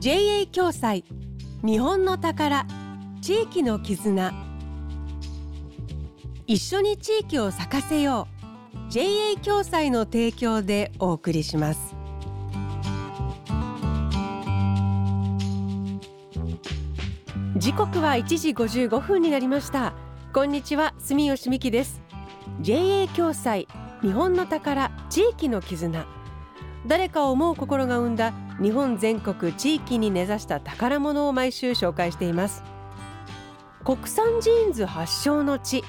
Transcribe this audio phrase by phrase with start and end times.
[0.00, 1.04] JA 共済。
[1.62, 2.66] 日本の宝。
[3.20, 4.32] 地域の絆。
[6.46, 8.26] 一緒に地域を咲かせよ
[8.88, 8.90] う。
[8.90, 11.94] JA 共済の提供でお送りします。
[17.58, 19.92] 時刻は1時55分になりました。
[20.32, 22.00] こんにちは住吉美希です。
[22.62, 23.68] JA 共済。
[24.00, 24.90] 日本の宝。
[25.10, 26.19] 地域の絆。
[26.86, 32.62] 誰かを思う心が生んだ日本全国地域に根ざした宝物を毎週紹介しています。
[33.84, 35.84] 国産ジーンズ発祥の地。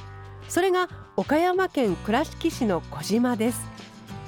[0.47, 3.61] それが岡山県倉敷市の児島です。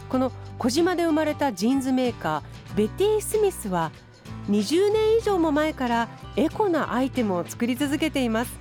[0.09, 3.91] この児島で生まれたジーンズメーカーベティ・スミスは
[4.49, 8.59] 20年以上も前からエコなアイテムを作り続けています。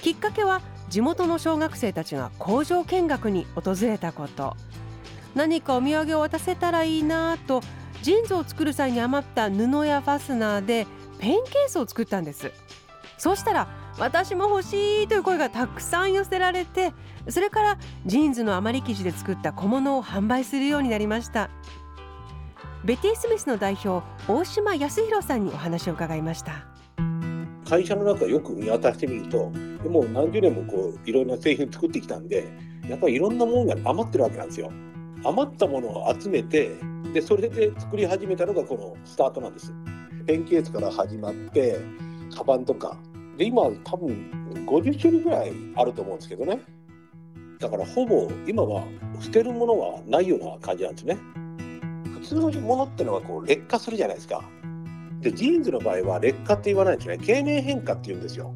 [0.00, 4.56] きっかけは地元の小学生たちが工場見学に訪れたこと。
[5.38, 7.60] 何かお土産を渡せたらいいなと
[8.02, 10.84] ジーンズを作る際に余った布やファスナーで
[11.20, 12.50] ペンケースを作ったんです。
[13.18, 13.68] そうしたら
[14.00, 16.92] 私も欲しいという声がたくさん寄せられて
[17.28, 21.50] それからジーンズの余り生地で作った小物を販売するようになりました。
[22.84, 26.64] ベティ・スミスの代表大島康弘さんにお話を伺いました。
[27.64, 29.50] 会社の中よく見渡してみると
[29.88, 32.48] もう何十年もこういろんな製品作ってきたんで
[32.88, 34.72] やっぱりいろんなものが余ってるわけなんですよ。
[35.24, 36.76] 余ったものを集めて
[37.12, 39.72] でそれで作り始めたのがこのスタートなんです。
[40.26, 41.80] ペンケースから始まって
[42.34, 42.96] カバンとか。
[43.36, 46.60] で今多分50種類ぐらいあると思うんですけどね。
[47.58, 48.84] だからほぼ今は
[49.20, 51.16] 捨てるものはないような感じなんですね。
[52.12, 54.42] 普通のものってのはこう劣化するじゃないですか。
[55.20, 57.18] でジーンズの場合は劣化って言わないんですね。
[57.18, 58.54] 経年変化って言うんですよ。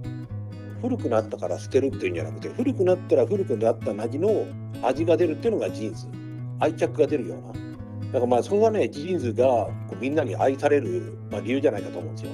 [0.80, 4.47] 古くなったから捨てるっていうんじゃなくて古くなったら古くなった味の
[4.82, 6.22] 味が出るっていうのがジーンズ。
[6.62, 7.48] 愛着が出るような。
[7.48, 12.32] だからまあそれはねジーンズがこうみんなに愛される、まあ、理由じゃないかと思うんですよ。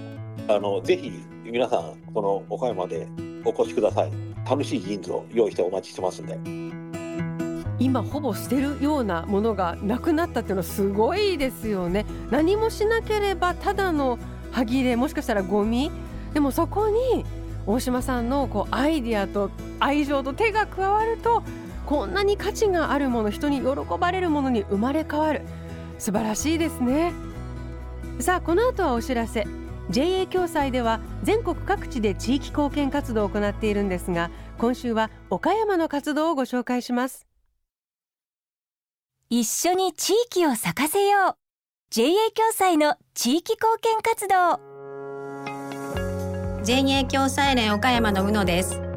[0.49, 1.13] あのぜひ
[1.45, 3.09] 皆さんこの岡山で
[3.45, 4.13] お越しください。
[4.49, 6.39] 楽しいジーンズを用意してお待ちしてますんで。
[7.79, 12.05] 今ほぼ捨てるようなものがなくなったっていうのはすごいですよね。
[12.31, 14.19] 何もしなければただの
[14.51, 15.91] 歯切れもしかしたらゴミ。
[16.35, 17.25] でもそこに
[17.67, 21.43] 大島さんのこうアイディアと愛情と手が加わると
[21.89, 23.69] こんなに価値があるもの人に喜
[23.99, 25.41] ばれるものに生まれ変わる。
[25.99, 27.15] 素晴らしいですね。
[28.21, 29.47] さあこの後はお知らせ。
[29.89, 37.27] JA 共済では全国各地で地域貢献活動を行っているんですが今週は岡山の活動をご紹介します。
[39.31, 41.37] 一緒に地域を咲かせよう。
[41.89, 44.61] JA 共済の地域貢献活動。
[46.65, 48.88] JA 共済連岡山の宇野です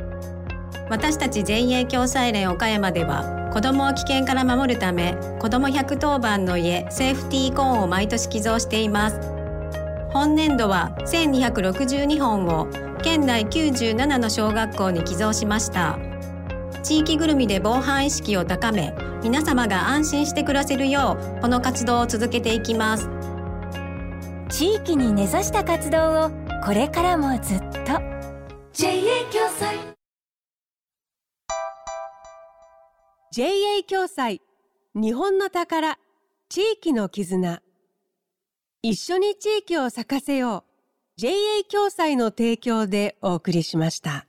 [0.92, 9.18] 私たち JA 共済連岡山では子どもを危険から守るため子ども110番の家セーフティーコーンを毎年寄贈しています。
[10.12, 12.68] 本年度は1262本を
[13.02, 15.98] 県内97の小学校に寄贈しました。
[16.84, 18.94] 地域ぐるみで防犯意識を高め
[19.24, 23.10] 皆様が安心して暮らせるようこの活動を続けていきます。
[24.50, 26.32] 地域に根ざした活動を
[26.66, 27.94] これからもずっと。
[28.74, 28.92] JA
[29.32, 30.01] 共済
[33.34, 34.42] JA 共済。
[34.94, 35.98] 日本の宝。
[36.50, 37.62] 地域の絆。
[38.82, 40.66] 一緒に地域を咲かせよ
[41.18, 41.22] う。
[41.22, 41.32] JA
[41.72, 44.28] 共済の提供でお送りしました。